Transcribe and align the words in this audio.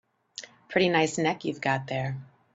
Pretty 0.69 0.89
nice 0.89 1.19
neck 1.19 1.45
you've 1.45 1.61
got 1.61 1.85
there. 1.85 2.17